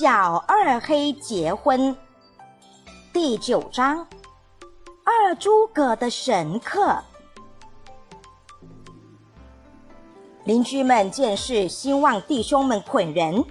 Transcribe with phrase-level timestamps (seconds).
[0.00, 1.94] 小二黑结婚
[3.12, 4.06] 第九章：
[5.04, 6.96] 二诸葛的神客。
[10.44, 13.44] 邻居们见势兴旺弟兄们捆人，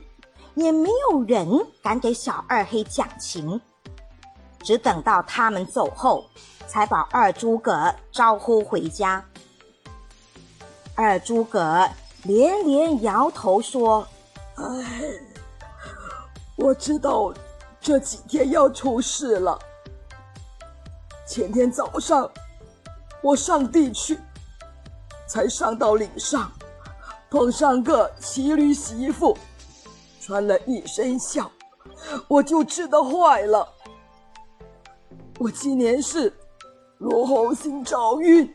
[0.56, 1.48] 也没有人
[1.84, 3.62] 敢给小二黑讲情，
[4.64, 6.26] 只等到他们走后，
[6.66, 9.24] 才把二诸葛招呼回家。
[10.96, 11.88] 二诸葛
[12.24, 14.08] 连连摇头说
[14.58, 14.66] ：“唉。”
[16.60, 17.34] 我知道
[17.80, 19.58] 这几天要出事了。
[21.26, 22.30] 前天早上
[23.22, 24.20] 我上地去，
[25.26, 26.52] 才上到岭上，
[27.30, 29.38] 碰上个骑驴媳妇，
[30.20, 31.50] 穿了一身孝，
[32.28, 33.68] 我就知道坏了。
[35.40, 36.34] 我今年是
[36.98, 38.54] 罗红星找运，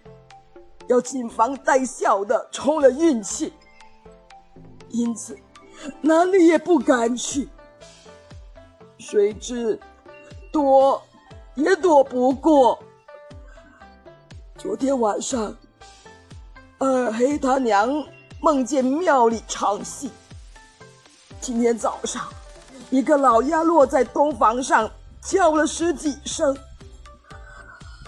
[0.89, 3.55] 要进房带孝的冲了运气，
[4.91, 5.39] 因此
[6.03, 7.49] 哪里也不敢去。
[9.05, 9.79] 谁知
[10.51, 11.01] 躲
[11.57, 12.83] 也躲不过。
[14.57, 15.55] 昨天晚上，
[16.79, 17.87] 二黑他娘
[18.41, 20.11] 梦见庙里唱戏。
[21.39, 22.27] 今天早上，
[22.89, 26.57] 一个老鸭落在东房上，叫了十几声。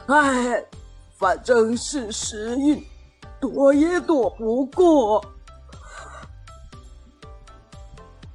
[0.06, 0.64] 哎，
[1.18, 2.82] 反正是时运，
[3.38, 5.22] 躲也躲不过。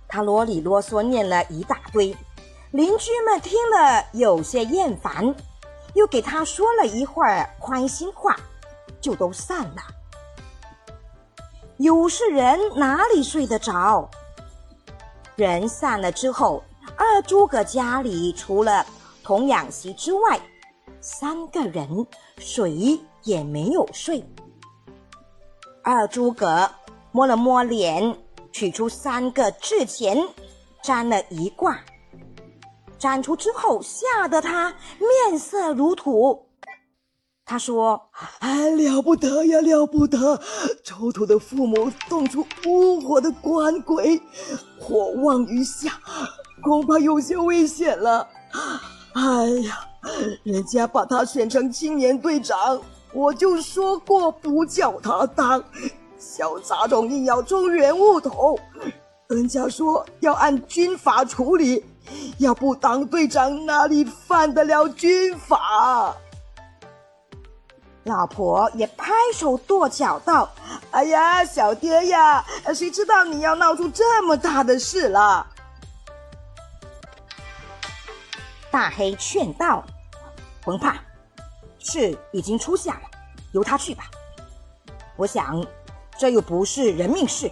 [0.07, 2.15] 他啰里啰嗦念了一大堆。
[2.71, 5.35] 邻居们听了有些厌烦，
[5.93, 8.33] 又给他说了一会儿宽心话，
[9.01, 9.81] 就都散了。
[11.75, 14.09] 有事人哪里睡得着？
[15.35, 16.63] 人散了之后，
[16.95, 18.85] 二诸葛家里除了
[19.21, 20.39] 童养媳之外，
[21.01, 24.23] 三个人谁也没有睡。
[25.83, 26.71] 二诸葛
[27.11, 28.15] 摸了摸脸，
[28.53, 30.17] 取出三个纸钱，
[30.81, 31.77] 占了一卦。
[33.01, 36.45] 斩出之后，吓得他面色如土。
[37.43, 37.99] 他说
[38.41, 40.39] ：“哎，了不得呀，了不得！
[40.83, 44.21] 丑土的父母动出巫火的官鬼，
[44.79, 45.99] 火旺于下，
[46.61, 48.27] 恐怕有些危险了。
[49.13, 49.79] 哎呀，
[50.43, 52.79] 人家把他选成青年队长，
[53.13, 55.61] 我就说过不叫他当，
[56.19, 58.59] 小杂种硬要充原物头。
[59.29, 61.83] 人家说要按军法处理。”
[62.37, 66.15] 要不当队长，哪里犯得了军法？
[68.03, 70.49] 老婆也拍手跺脚道
[70.89, 75.45] ：“哎呀，小爹呀，谁知道你要闹出这么大的事了？”
[78.71, 79.83] 大黑劝道
[80.65, 80.95] ：“甭怕，
[81.77, 83.01] 事已经出现了，
[83.51, 84.05] 由他去吧。
[85.15, 85.63] 我想，
[86.17, 87.51] 这又不是人命事，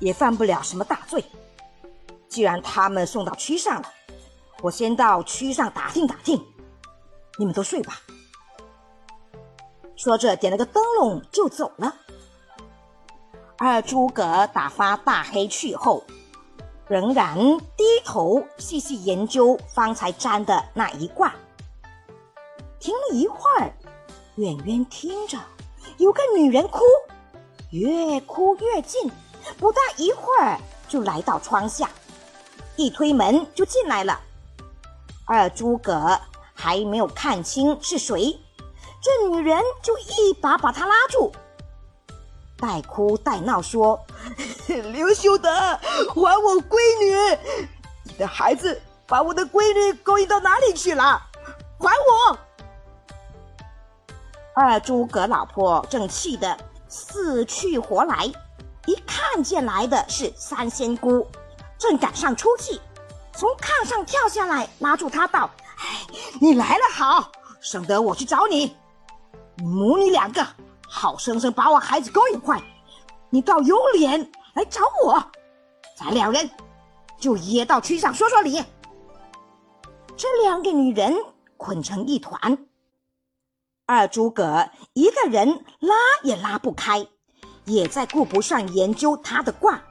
[0.00, 1.24] 也犯不了什么大罪。”
[2.32, 3.92] 既然他们送到区上了，
[4.62, 6.42] 我先到区上打听打听。
[7.36, 8.00] 你们都睡吧。
[9.96, 11.94] 说着，点了个灯笼就走了。
[13.58, 16.02] 二诸葛打发大黑去后，
[16.88, 17.36] 仍然
[17.76, 21.34] 低头细细研究方才占的那一卦。
[22.80, 23.70] 停了一会儿，
[24.36, 25.38] 远远听着
[25.98, 26.80] 有个女人哭，
[27.72, 29.12] 越哭越近，
[29.58, 31.90] 不大一会儿就来到窗下。
[32.76, 34.18] 一推门就进来了，
[35.26, 36.18] 二诸葛
[36.54, 38.40] 还没有看清是谁，
[39.02, 41.32] 这女人就一把把他拉住，
[42.58, 44.00] 带哭带闹说
[44.92, 47.38] ：“刘秀德，还我闺女！
[48.04, 51.20] 你的孩子把我的闺女勾引到哪里去了？
[51.78, 52.38] 还我！”
[54.54, 56.56] 二诸葛老婆正气得
[56.88, 58.30] 死去活来，
[58.86, 61.26] 一看见来的是三仙姑。
[61.82, 62.80] 正赶上出气，
[63.34, 65.50] 从炕上跳下来，拉住他道
[65.82, 66.06] ：“哎，
[66.40, 68.76] 你来了好，省得我去找你。
[69.58, 70.46] 母女两个
[70.86, 72.62] 好生生把我孩子勾引坏，
[73.30, 75.20] 你倒有脸来找我。
[75.98, 76.48] 咱两人
[77.18, 78.62] 就也到区上说说理。”
[80.16, 81.16] 这两个女人
[81.56, 82.56] 捆成一团，
[83.86, 87.04] 二诸葛一个人拉也拉不开，
[87.64, 89.82] 也在顾不上研究他的卦。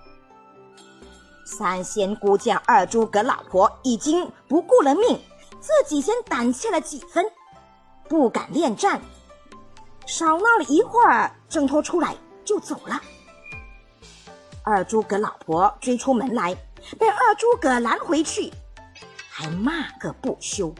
[1.52, 5.20] 三仙姑见二诸葛老婆已经不顾了命，
[5.60, 7.26] 自己先胆怯了几分，
[8.08, 9.02] 不敢恋战，
[10.08, 12.16] 少闹了一会儿，挣脱出来
[12.46, 13.00] 就走了。
[14.64, 16.56] 二诸葛老婆追出门来，
[16.98, 18.50] 被二诸葛拦回去，
[19.30, 20.74] 还骂个不休。